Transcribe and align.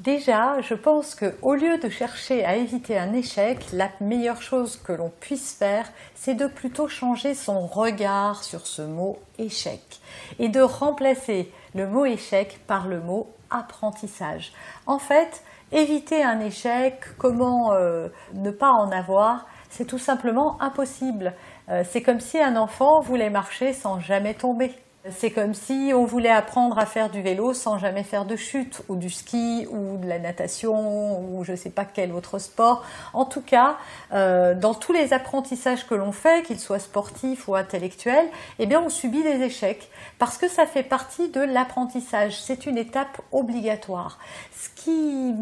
Déjà, 0.00 0.62
je 0.62 0.72
pense 0.72 1.14
qu'au 1.14 1.54
lieu 1.54 1.76
de 1.76 1.90
chercher 1.90 2.42
à 2.46 2.56
éviter 2.56 2.96
un 2.96 3.12
échec, 3.12 3.66
la 3.74 3.90
meilleure 4.00 4.40
chose 4.40 4.78
que 4.78 4.94
l'on 4.94 5.10
puisse 5.20 5.52
faire, 5.52 5.86
c'est 6.14 6.32
de 6.32 6.46
plutôt 6.46 6.88
changer 6.88 7.34
son 7.34 7.66
regard 7.66 8.42
sur 8.42 8.66
ce 8.66 8.80
mot 8.80 9.18
échec 9.38 10.00
et 10.38 10.48
de 10.48 10.62
remplacer 10.62 11.52
le 11.74 11.86
mot 11.86 12.06
échec 12.06 12.60
par 12.66 12.88
le 12.88 13.00
mot 13.00 13.28
apprentissage. 13.50 14.54
En 14.86 14.98
fait, 14.98 15.44
éviter 15.70 16.24
un 16.24 16.40
échec, 16.40 16.98
comment 17.18 17.74
euh, 17.74 18.08
ne 18.32 18.50
pas 18.50 18.70
en 18.70 18.90
avoir, 18.90 19.46
c'est 19.68 19.84
tout 19.84 19.98
simplement 19.98 20.56
impossible. 20.62 21.34
Euh, 21.68 21.84
c'est 21.86 22.00
comme 22.00 22.20
si 22.20 22.38
un 22.38 22.56
enfant 22.56 23.00
voulait 23.00 23.28
marcher 23.28 23.74
sans 23.74 24.00
jamais 24.00 24.32
tomber. 24.32 24.74
C'est 25.08 25.30
comme 25.30 25.54
si 25.54 25.92
on 25.94 26.04
voulait 26.04 26.28
apprendre 26.28 26.78
à 26.78 26.84
faire 26.84 27.08
du 27.08 27.22
vélo 27.22 27.54
sans 27.54 27.78
jamais 27.78 28.02
faire 28.02 28.26
de 28.26 28.36
chute, 28.36 28.82
ou 28.88 28.96
du 28.96 29.08
ski, 29.08 29.66
ou 29.70 29.96
de 29.96 30.06
la 30.06 30.18
natation, 30.18 31.22
ou 31.22 31.42
je 31.42 31.52
ne 31.52 31.56
sais 31.56 31.70
pas 31.70 31.86
quel 31.86 32.12
autre 32.12 32.38
sport. 32.38 32.84
En 33.14 33.24
tout 33.24 33.40
cas, 33.40 33.78
euh, 34.12 34.54
dans 34.54 34.74
tous 34.74 34.92
les 34.92 35.14
apprentissages 35.14 35.86
que 35.86 35.94
l'on 35.94 36.12
fait, 36.12 36.44
qu'ils 36.44 36.60
soient 36.60 36.78
sportifs 36.78 37.48
ou 37.48 37.54
intellectuels, 37.54 38.28
eh 38.58 38.66
bien, 38.66 38.82
on 38.82 38.90
subit 38.90 39.22
des 39.22 39.40
échecs 39.42 39.88
parce 40.18 40.36
que 40.36 40.48
ça 40.48 40.66
fait 40.66 40.82
partie 40.82 41.30
de 41.30 41.40
l'apprentissage. 41.40 42.38
C'est 42.38 42.66
une 42.66 42.76
étape 42.76 43.22
obligatoire. 43.32 44.18
Ce 44.52 44.68
qui 44.82 45.34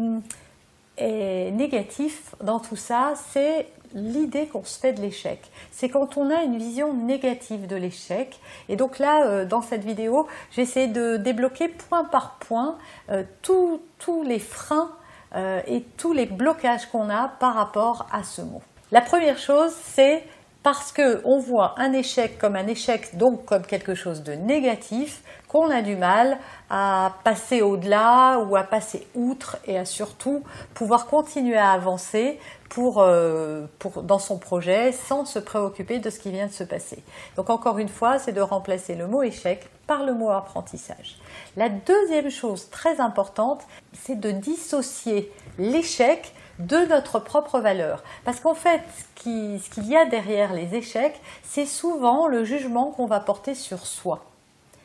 négatif 0.99 2.35
dans 2.41 2.59
tout 2.59 2.75
ça, 2.75 3.13
c'est 3.31 3.67
l'idée 3.93 4.47
qu'on 4.47 4.63
se 4.63 4.79
fait 4.79 4.93
de 4.93 5.01
l'échec. 5.01 5.39
C'est 5.71 5.89
quand 5.89 6.17
on 6.17 6.29
a 6.29 6.43
une 6.43 6.57
vision 6.57 6.93
négative 6.93 7.67
de 7.67 7.75
l'échec. 7.75 8.39
Et 8.67 8.75
donc 8.75 8.99
là, 8.99 9.25
euh, 9.25 9.45
dans 9.45 9.61
cette 9.61 9.83
vidéo, 9.83 10.27
j'essaie 10.51 10.87
de 10.87 11.17
débloquer 11.17 11.67
point 11.67 12.03
par 12.03 12.35
point 12.35 12.77
euh, 13.09 13.23
tous 13.41 13.81
les 14.23 14.39
freins 14.39 14.91
euh, 15.35 15.61
et 15.67 15.83
tous 15.97 16.13
les 16.13 16.25
blocages 16.25 16.87
qu'on 16.87 17.09
a 17.09 17.27
par 17.27 17.55
rapport 17.55 18.07
à 18.11 18.23
ce 18.23 18.41
mot. 18.41 18.61
La 18.91 19.01
première 19.01 19.37
chose, 19.37 19.71
c'est 19.83 20.23
parce 20.63 20.91
qu'on 20.91 21.39
voit 21.39 21.75
un 21.77 21.93
échec 21.93 22.37
comme 22.37 22.55
un 22.55 22.67
échec, 22.67 23.15
donc 23.17 23.45
comme 23.45 23.65
quelque 23.65 23.95
chose 23.95 24.23
de 24.23 24.33
négatif, 24.33 25.21
qu'on 25.47 25.69
a 25.69 25.81
du 25.81 25.95
mal 25.95 26.37
à 26.69 27.13
passer 27.23 27.61
au-delà 27.61 28.39
ou 28.39 28.55
à 28.55 28.63
passer 28.63 29.07
outre 29.15 29.57
et 29.65 29.77
à 29.77 29.85
surtout 29.85 30.43
pouvoir 30.73 31.07
continuer 31.07 31.57
à 31.57 31.71
avancer 31.71 32.39
euh, 32.77 33.65
pour, 33.79 34.03
dans 34.03 34.19
son 34.19 34.37
projet 34.37 34.91
sans 34.91 35.25
se 35.25 35.39
préoccuper 35.39 35.99
de 35.99 36.09
ce 36.09 36.19
qui 36.19 36.29
vient 36.29 36.45
de 36.45 36.51
se 36.51 36.63
passer. 36.63 37.03
Donc 37.35 37.49
encore 37.49 37.79
une 37.79 37.89
fois, 37.89 38.19
c'est 38.19 38.31
de 38.31 38.41
remplacer 38.41 38.95
le 38.95 39.07
mot 39.07 39.23
échec 39.23 39.67
par 39.87 40.03
le 40.03 40.13
mot 40.13 40.29
apprentissage. 40.29 41.17
La 41.57 41.69
deuxième 41.69 42.29
chose 42.29 42.69
très 42.69 42.99
importante, 42.99 43.63
c'est 43.93 44.19
de 44.19 44.29
dissocier 44.29 45.31
l'échec 45.57 46.33
de 46.59 46.77
notre 46.89 47.19
propre 47.19 47.59
valeur. 47.59 48.03
Parce 48.25 48.39
qu'en 48.39 48.53
fait, 48.53 48.81
ce 49.15 49.69
qu'il 49.69 49.87
y 49.87 49.95
a 49.95 50.05
derrière 50.05 50.53
les 50.53 50.75
échecs, 50.75 51.19
c'est 51.43 51.65
souvent 51.65 52.27
le 52.27 52.43
jugement 52.43 52.91
qu'on 52.91 53.05
va 53.05 53.19
porter 53.19 53.55
sur 53.55 53.85
soi 53.85 54.25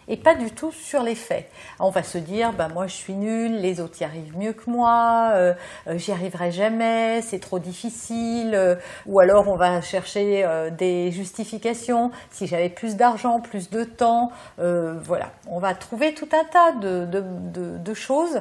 et 0.09 0.17
pas 0.17 0.35
du 0.35 0.51
tout 0.51 0.73
sur 0.73 1.03
les 1.03 1.15
faits. 1.15 1.51
On 1.81 1.91
va 1.91 2.03
se 2.03 2.19
dire, 2.19 2.53
bah 2.53 2.69
moi 2.69 2.87
je 2.87 2.95
suis 2.95 3.15
nul, 3.15 3.61
les 3.61 3.81
autres 3.81 4.01
y 4.01 4.05
arrivent 4.05 4.37
mieux 4.37 4.53
que 4.53 4.69
moi, 4.71 5.31
euh, 5.33 5.55
euh, 5.87 5.99
j'y 5.99 6.13
arriverai 6.13 6.53
jamais, 6.53 7.23
c'est 7.23 7.39
trop 7.39 7.59
difficile, 7.59 8.55
euh, 8.55 8.77
ou 9.07 9.21
alors 9.21 9.49
on 9.49 9.57
va 9.57 9.81
chercher 9.81 10.47
des 10.77 11.11
justifications. 11.11 12.11
Si 12.31 12.47
j'avais 12.47 12.69
plus 12.69 12.97
d'argent, 12.97 13.41
plus 13.41 13.71
de 13.71 13.85
temps, 13.85 14.31
voilà, 14.59 15.31
on 15.49 15.59
va 15.59 15.75
trouver 15.75 16.15
tout 16.15 16.29
un 16.33 16.45
tas 16.45 16.73
de, 16.73 17.07
de, 17.07 17.79
de 17.79 17.95
choses 17.95 18.41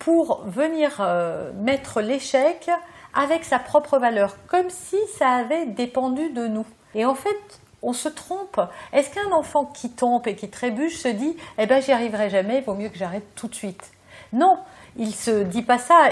pour 0.00 0.42
venir 0.46 0.96
euh, 0.98 1.52
mettre 1.54 2.00
l'échec 2.00 2.68
avec 3.14 3.44
sa 3.44 3.60
propre 3.60 3.98
valeur, 3.98 4.36
comme 4.48 4.68
si 4.68 4.96
ça 5.16 5.28
avait 5.30 5.66
dépendu 5.66 6.30
de 6.30 6.46
nous. 6.48 6.66
Et 6.94 7.04
en 7.04 7.14
fait, 7.14 7.60
on 7.82 7.92
se 7.92 8.08
trompe. 8.08 8.60
Est-ce 8.92 9.10
qu'un 9.10 9.30
enfant 9.30 9.64
qui 9.66 9.90
tombe 9.90 10.26
et 10.26 10.34
qui 10.34 10.50
trébuche 10.50 10.96
se 10.96 11.08
dit 11.08 11.36
Eh 11.58 11.66
ben, 11.66 11.80
j'y 11.80 11.92
arriverai 11.92 12.30
jamais, 12.30 12.58
il 12.58 12.64
vaut 12.64 12.74
mieux 12.74 12.88
que 12.88 12.98
j'arrête 12.98 13.34
tout 13.36 13.46
de 13.48 13.54
suite 13.54 13.92
Non, 14.32 14.58
il 14.96 15.14
se 15.14 15.42
dit 15.42 15.62
pas 15.62 15.78
ça, 15.78 16.10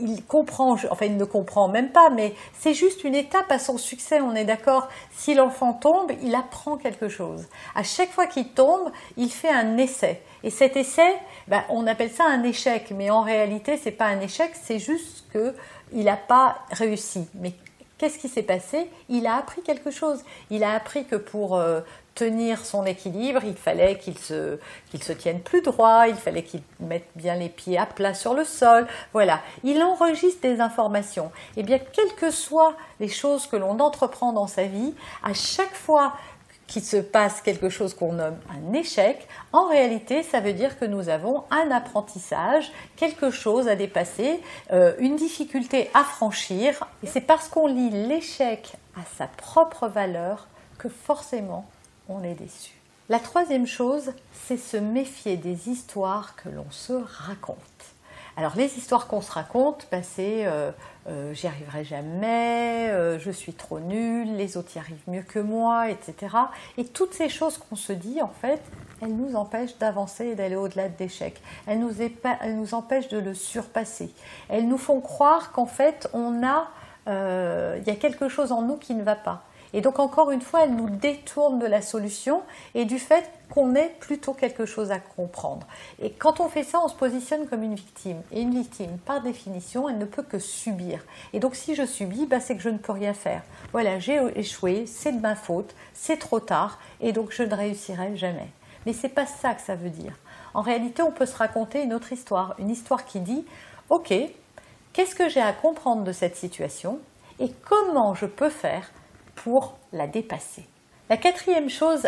il, 0.00 0.24
comprend, 0.24 0.76
enfin 0.90 1.06
il 1.06 1.16
ne 1.16 1.24
comprend 1.24 1.68
même 1.68 1.90
pas, 1.90 2.10
mais 2.10 2.34
c'est 2.58 2.74
juste 2.74 3.04
une 3.04 3.14
étape 3.14 3.50
à 3.50 3.58
son 3.58 3.78
succès, 3.78 4.20
on 4.20 4.34
est 4.34 4.44
d'accord. 4.44 4.88
Si 5.12 5.34
l'enfant 5.34 5.72
tombe, 5.72 6.12
il 6.22 6.34
apprend 6.34 6.76
quelque 6.76 7.08
chose. 7.08 7.46
À 7.74 7.82
chaque 7.82 8.10
fois 8.10 8.26
qu'il 8.26 8.48
tombe, 8.48 8.90
il 9.16 9.30
fait 9.30 9.50
un 9.50 9.76
essai. 9.76 10.22
Et 10.42 10.50
cet 10.50 10.76
essai, 10.76 11.14
ben, 11.48 11.64
on 11.68 11.86
appelle 11.86 12.10
ça 12.10 12.24
un 12.24 12.42
échec, 12.42 12.92
mais 12.94 13.10
en 13.10 13.22
réalité, 13.22 13.76
c'est 13.76 13.90
pas 13.90 14.06
un 14.06 14.20
échec, 14.20 14.52
c'est 14.54 14.78
juste 14.78 15.24
qu'il 15.32 16.04
n'a 16.04 16.16
pas 16.16 16.58
réussi. 16.70 17.26
Mais 17.34 17.52
Qu'est-ce 17.98 18.18
qui 18.18 18.28
s'est 18.28 18.42
passé? 18.42 18.90
Il 19.08 19.26
a 19.26 19.36
appris 19.36 19.62
quelque 19.62 19.90
chose. 19.90 20.22
Il 20.50 20.64
a 20.64 20.74
appris 20.74 21.06
que 21.06 21.16
pour 21.16 21.56
euh, 21.56 21.80
tenir 22.14 22.64
son 22.64 22.84
équilibre, 22.84 23.42
il 23.44 23.54
fallait 23.54 23.98
qu'il 23.98 24.18
se, 24.18 24.58
se 25.00 25.12
tienne 25.12 25.40
plus 25.40 25.62
droit, 25.62 26.08
il 26.08 26.16
fallait 26.16 26.42
qu'il 26.42 26.62
mette 26.80 27.08
bien 27.14 27.36
les 27.36 27.48
pieds 27.48 27.78
à 27.78 27.86
plat 27.86 28.14
sur 28.14 28.34
le 28.34 28.44
sol. 28.44 28.86
Voilà, 29.12 29.40
il 29.64 29.80
enregistre 29.82 30.40
des 30.42 30.60
informations. 30.60 31.30
Et 31.56 31.60
eh 31.60 31.62
bien, 31.62 31.78
quelles 31.78 32.14
que 32.16 32.30
soient 32.30 32.74
les 33.00 33.08
choses 33.08 33.46
que 33.46 33.56
l'on 33.56 33.78
entreprend 33.80 34.32
dans 34.32 34.46
sa 34.46 34.64
vie, 34.64 34.94
à 35.22 35.34
chaque 35.34 35.74
fois 35.74 36.14
qu'il 36.66 36.82
se 36.82 36.96
passe 36.96 37.40
quelque 37.40 37.68
chose 37.68 37.94
qu'on 37.94 38.14
nomme 38.14 38.38
un 38.50 38.72
échec, 38.72 39.28
en 39.52 39.68
réalité, 39.68 40.22
ça 40.22 40.40
veut 40.40 40.52
dire 40.52 40.78
que 40.78 40.84
nous 40.84 41.08
avons 41.08 41.44
un 41.50 41.70
apprentissage, 41.70 42.72
quelque 42.96 43.30
chose 43.30 43.68
à 43.68 43.76
dépasser, 43.76 44.40
euh, 44.72 44.94
une 44.98 45.16
difficulté 45.16 45.90
à 45.94 46.02
franchir. 46.02 46.84
Et 47.02 47.06
c'est 47.06 47.20
parce 47.20 47.48
qu'on 47.48 47.66
lit 47.66 47.90
l'échec 47.90 48.74
à 48.96 49.02
sa 49.16 49.26
propre 49.26 49.88
valeur 49.88 50.48
que 50.78 50.88
forcément 50.88 51.68
on 52.08 52.22
est 52.22 52.34
déçu. 52.34 52.72
La 53.08 53.20
troisième 53.20 53.66
chose, 53.66 54.12
c'est 54.32 54.56
se 54.56 54.76
méfier 54.76 55.36
des 55.36 55.68
histoires 55.68 56.34
que 56.34 56.48
l'on 56.48 56.70
se 56.70 56.92
raconte. 56.92 57.56
Alors 58.38 58.54
les 58.54 58.76
histoires 58.76 59.06
qu'on 59.06 59.22
se 59.22 59.32
raconte, 59.32 59.86
bah, 59.90 60.02
c'est 60.02 60.46
euh, 60.46 60.70
euh, 61.08 61.32
j'y 61.32 61.46
arriverai 61.46 61.84
jamais, 61.84 62.90
euh, 62.90 63.18
je 63.18 63.30
suis 63.30 63.54
trop 63.54 63.80
nulle, 63.80 64.36
les 64.36 64.58
autres 64.58 64.76
y 64.76 64.78
arrivent 64.78 65.08
mieux 65.08 65.22
que 65.22 65.38
moi, 65.38 65.88
etc. 65.88 66.36
Et 66.76 66.84
toutes 66.84 67.14
ces 67.14 67.30
choses 67.30 67.56
qu'on 67.56 67.76
se 67.76 67.94
dit, 67.94 68.20
en 68.20 68.28
fait, 68.28 68.60
elles 69.00 69.16
nous 69.16 69.36
empêchent 69.36 69.78
d'avancer 69.78 70.26
et 70.26 70.34
d'aller 70.34 70.56
au-delà 70.56 70.90
de 70.90 70.94
l'échec. 71.00 71.40
Elles 71.66 71.80
nous, 71.80 72.02
elles 72.02 72.56
nous 72.56 72.74
empêchent 72.74 73.08
de 73.08 73.18
le 73.18 73.32
surpasser. 73.32 74.12
Elles 74.50 74.68
nous 74.68 74.78
font 74.78 75.00
croire 75.00 75.50
qu'en 75.52 75.66
fait, 75.66 76.10
on 76.12 76.46
a, 76.46 76.68
il 77.06 77.86
y 77.86 77.90
a 77.90 77.96
quelque 77.96 78.28
chose 78.28 78.52
en 78.52 78.60
nous 78.60 78.76
qui 78.76 78.94
ne 78.94 79.02
va 79.02 79.14
pas. 79.14 79.45
Et 79.72 79.80
donc 79.80 79.98
encore 79.98 80.30
une 80.30 80.40
fois, 80.40 80.64
elle 80.64 80.74
nous 80.74 80.90
détourne 80.90 81.58
de 81.58 81.66
la 81.66 81.82
solution 81.82 82.42
et 82.74 82.84
du 82.84 82.98
fait 82.98 83.30
qu'on 83.50 83.74
ait 83.74 83.94
plutôt 84.00 84.32
quelque 84.32 84.66
chose 84.66 84.90
à 84.90 84.98
comprendre. 84.98 85.66
Et 86.00 86.10
quand 86.10 86.40
on 86.40 86.48
fait 86.48 86.62
ça, 86.62 86.80
on 86.84 86.88
se 86.88 86.94
positionne 86.94 87.46
comme 87.46 87.62
une 87.62 87.74
victime. 87.74 88.20
Et 88.32 88.40
une 88.40 88.54
victime, 88.54 88.98
par 89.04 89.22
définition, 89.22 89.88
elle 89.88 89.98
ne 89.98 90.04
peut 90.04 90.22
que 90.22 90.38
subir. 90.38 91.04
Et 91.32 91.40
donc 91.40 91.54
si 91.54 91.74
je 91.74 91.86
subis, 91.86 92.26
bah, 92.26 92.40
c'est 92.40 92.56
que 92.56 92.62
je 92.62 92.68
ne 92.68 92.78
peux 92.78 92.92
rien 92.92 93.14
faire. 93.14 93.42
Voilà, 93.72 93.98
j'ai 93.98 94.20
échoué, 94.34 94.86
c'est 94.86 95.12
de 95.12 95.20
ma 95.20 95.36
faute, 95.36 95.74
c'est 95.94 96.18
trop 96.18 96.40
tard, 96.40 96.78
et 97.00 97.12
donc 97.12 97.32
je 97.32 97.42
ne 97.42 97.54
réussirai 97.54 98.16
jamais. 98.16 98.48
Mais 98.84 98.92
c'est 98.92 99.08
pas 99.08 99.26
ça 99.26 99.54
que 99.54 99.62
ça 99.62 99.74
veut 99.74 99.90
dire. 99.90 100.12
En 100.54 100.62
réalité, 100.62 101.02
on 101.02 101.10
peut 101.10 101.26
se 101.26 101.36
raconter 101.36 101.82
une 101.82 101.92
autre 101.92 102.12
histoire, 102.12 102.54
une 102.58 102.70
histoire 102.70 103.04
qui 103.04 103.20
dit, 103.20 103.44
ok, 103.90 104.14
qu'est-ce 104.92 105.14
que 105.14 105.28
j'ai 105.28 105.42
à 105.42 105.52
comprendre 105.52 106.04
de 106.04 106.12
cette 106.12 106.36
situation 106.36 106.98
et 107.38 107.50
comment 107.68 108.14
je 108.14 108.26
peux 108.26 108.48
faire 108.48 108.90
la 109.92 110.06
dépasser. 110.06 110.66
La 111.08 111.16
quatrième 111.16 111.68
chose 111.70 112.02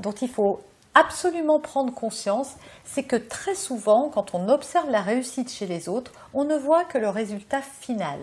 dont 0.00 0.12
il 0.12 0.28
faut 0.28 0.60
absolument 0.94 1.60
prendre 1.60 1.94
conscience, 1.94 2.56
c'est 2.84 3.04
que 3.04 3.16
très 3.16 3.54
souvent, 3.54 4.08
quand 4.08 4.34
on 4.34 4.48
observe 4.48 4.90
la 4.90 5.00
réussite 5.00 5.50
chez 5.50 5.66
les 5.66 5.88
autres, 5.88 6.12
on 6.34 6.44
ne 6.44 6.56
voit 6.56 6.84
que 6.84 6.98
le 6.98 7.08
résultat 7.08 7.60
final. 7.60 8.18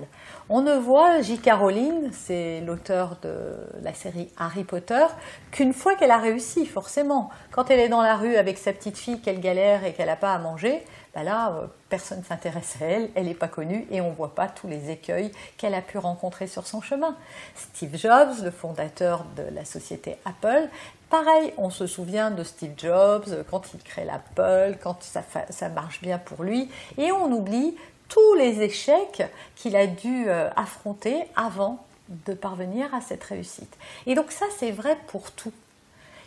On 0.49 0.61
ne 0.61 0.73
voit 0.73 1.21
J.K. 1.21 1.51
Rowling, 1.53 2.09
c'est 2.11 2.61
l'auteur 2.61 3.17
de 3.21 3.55
la 3.81 3.93
série 3.93 4.29
Harry 4.37 4.63
Potter, 4.63 5.05
qu'une 5.51 5.73
fois 5.73 5.95
qu'elle 5.95 6.11
a 6.11 6.17
réussi, 6.17 6.65
forcément. 6.65 7.29
Quand 7.51 7.69
elle 7.69 7.79
est 7.79 7.89
dans 7.89 8.01
la 8.01 8.15
rue 8.15 8.35
avec 8.35 8.57
sa 8.57 8.73
petite 8.73 8.97
fille, 8.97 9.21
qu'elle 9.21 9.39
galère 9.39 9.85
et 9.85 9.93
qu'elle 9.93 10.07
n'a 10.07 10.15
pas 10.15 10.33
à 10.33 10.39
manger, 10.39 10.83
ben 11.17 11.23
là, 11.23 11.51
euh, 11.51 11.67
personne 11.89 12.19
ne 12.19 12.23
s'intéresse 12.23 12.75
à 12.79 12.85
elle, 12.85 13.09
elle 13.15 13.25
n'est 13.25 13.33
pas 13.33 13.47
connue 13.47 13.87
et 13.89 14.01
on 14.01 14.11
ne 14.11 14.15
voit 14.15 14.35
pas 14.35 14.47
tous 14.47 14.67
les 14.67 14.91
écueils 14.91 15.31
qu'elle 15.57 15.73
a 15.73 15.81
pu 15.81 15.97
rencontrer 15.97 16.45
sur 16.45 16.67
son 16.67 16.79
chemin. 16.79 17.15
Steve 17.55 17.97
Jobs, 17.97 18.43
le 18.43 18.51
fondateur 18.51 19.25
de 19.35 19.43
la 19.53 19.65
société 19.65 20.17
Apple, 20.25 20.69
Pareil, 21.09 21.53
on 21.57 21.69
se 21.69 21.87
souvient 21.87 22.31
de 22.31 22.43
Steve 22.43 22.73
Jobs 22.75 23.45
quand 23.49 23.73
il 23.73 23.81
crée 23.81 24.03
l'Apple, 24.03 24.77
quand 24.81 25.01
ça, 25.01 25.69
marche 25.69 26.01
bien 26.01 26.17
pour 26.17 26.43
lui, 26.43 26.69
et 26.97 27.13
on 27.13 27.31
oublie 27.31 27.75
tous 28.09 28.33
les 28.35 28.61
échecs 28.61 29.23
qu'il 29.55 29.75
a 29.77 29.87
dû 29.87 30.25
euh, 30.27 30.49
affronter 30.55 31.23
avant 31.35 31.85
de 32.09 32.33
parvenir 32.33 32.93
à 32.93 32.99
cette 33.01 33.23
réussite. 33.23 33.73
Et 34.05 34.15
donc 34.15 34.31
ça, 34.31 34.45
c'est 34.57 34.71
vrai 34.71 34.97
pour 35.07 35.31
tout. 35.31 35.53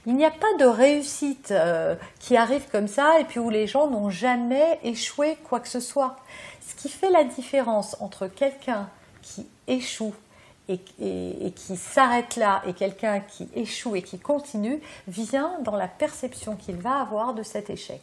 Il 0.07 0.17
n'y 0.17 0.25
a 0.25 0.31
pas 0.31 0.55
de 0.59 0.65
réussite 0.65 1.51
euh, 1.51 1.95
qui 2.19 2.37
arrive 2.37 2.67
comme 2.73 2.89
ça 2.89 3.21
et 3.21 3.25
puis 3.25 3.39
où 3.39 3.51
les 3.51 3.67
gens 3.67 3.89
n'ont 3.89 4.09
jamais 4.09 4.79
échoué 4.83 5.37
quoi 5.45 5.61
que 5.61 5.69
ce 5.69 5.81
soit. 5.81 6.17
Ce 6.67 6.75
qui 6.75 6.89
fait 6.89 7.11
la 7.11 7.25
différence 7.25 7.97
entre 8.01 8.27
quelqu'un 8.27 8.89
qui 9.21 9.47
échoue 9.67 10.15
et, 10.71 11.51
qui 11.53 11.77
s'arrête 11.77 12.37
là 12.37 12.63
et 12.67 12.73
quelqu'un 12.73 13.21
qui 13.21 13.49
échoue 13.55 13.97
et 13.97 14.03
qui 14.03 14.19
continue 14.19 14.81
vient 15.09 15.59
dans 15.63 15.77
la 15.77 15.89
perception 15.89 16.57
qu'il 16.57 16.77
va 16.77 17.01
avoir 17.01 17.35
de 17.35 17.43
cet 17.43 17.71
échec. 17.71 18.01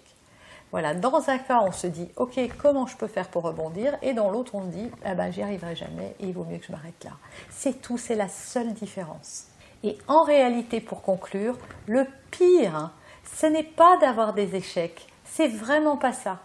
Voilà, 0.71 0.93
dans 0.93 1.29
un 1.29 1.37
cas, 1.37 1.61
on 1.65 1.71
se 1.71 1.87
dit, 1.87 2.09
ok, 2.17 2.37
comment 2.57 2.87
je 2.87 2.97
peux 2.97 3.07
faire 3.07 3.29
pour 3.29 3.43
rebondir? 3.43 3.97
Et 4.01 4.13
dans 4.13 4.29
l'autre, 4.29 4.53
on 4.55 4.63
se 4.63 4.75
dit, 4.75 4.91
ah 5.05 5.15
ben, 5.15 5.31
j'y 5.31 5.41
arriverai 5.41 5.77
jamais 5.77 6.13
et 6.19 6.25
il 6.25 6.33
vaut 6.33 6.43
mieux 6.43 6.57
que 6.57 6.65
je 6.65 6.73
m'arrête 6.73 7.03
là. 7.05 7.11
C'est 7.49 7.81
tout, 7.81 7.97
c'est 7.97 8.15
la 8.15 8.27
seule 8.27 8.73
différence. 8.73 9.45
Et 9.83 9.97
en 10.07 10.23
réalité, 10.23 10.81
pour 10.81 11.01
conclure, 11.01 11.57
le 11.87 12.05
pire, 12.31 12.91
ce 13.35 13.45
n'est 13.45 13.63
pas 13.63 13.97
d'avoir 13.97 14.33
des 14.33 14.55
échecs, 14.55 15.07
c'est 15.23 15.47
vraiment 15.47 15.95
pas 15.95 16.13
ça. 16.13 16.39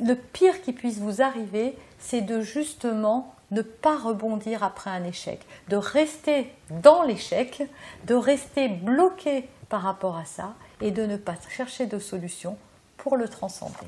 Le 0.00 0.14
pire 0.14 0.62
qui 0.62 0.72
puisse 0.72 0.98
vous 0.98 1.20
arriver, 1.20 1.76
c'est 1.98 2.22
de 2.22 2.40
justement 2.40 3.34
ne 3.54 3.62
pas 3.62 3.96
rebondir 3.96 4.62
après 4.62 4.90
un 4.90 5.04
échec, 5.04 5.40
de 5.68 5.76
rester 5.76 6.48
dans 6.82 7.04
l'échec, 7.04 7.62
de 8.06 8.14
rester 8.14 8.68
bloqué 8.68 9.48
par 9.68 9.82
rapport 9.82 10.16
à 10.16 10.24
ça 10.24 10.54
et 10.80 10.90
de 10.90 11.06
ne 11.06 11.16
pas 11.16 11.36
chercher 11.48 11.86
de 11.86 11.98
solution 11.98 12.56
pour 12.96 13.16
le 13.16 13.28
transcender. 13.28 13.86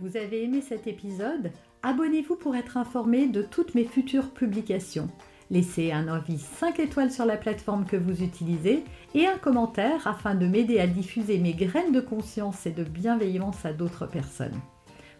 Vous 0.00 0.16
avez 0.16 0.44
aimé 0.44 0.62
cet 0.66 0.86
épisode? 0.86 1.52
Abonnez-vous 1.82 2.36
pour 2.36 2.56
être 2.56 2.76
informé 2.76 3.26
de 3.26 3.42
toutes 3.42 3.74
mes 3.74 3.84
futures 3.84 4.30
publications. 4.30 5.08
Laissez 5.50 5.92
un 5.92 6.08
avis 6.08 6.38
5 6.38 6.80
étoiles 6.80 7.10
sur 7.10 7.26
la 7.26 7.36
plateforme 7.36 7.84
que 7.84 7.96
vous 7.96 8.22
utilisez 8.22 8.84
et 9.14 9.26
un 9.26 9.36
commentaire 9.36 10.06
afin 10.06 10.34
de 10.34 10.46
m'aider 10.46 10.80
à 10.80 10.86
diffuser 10.86 11.38
mes 11.38 11.52
graines 11.52 11.92
de 11.92 12.00
conscience 12.00 12.64
et 12.64 12.70
de 12.70 12.84
bienveillance 12.84 13.64
à 13.66 13.72
d'autres 13.72 14.06
personnes. 14.06 14.58